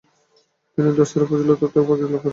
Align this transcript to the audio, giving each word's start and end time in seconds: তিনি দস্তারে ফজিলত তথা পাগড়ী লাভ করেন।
তিনি 0.73 0.89
দস্তারে 0.97 1.25
ফজিলত 1.29 1.59
তথা 1.63 1.79
পাগড়ী 1.79 2.01
লাভ 2.03 2.13
করেন। 2.13 2.29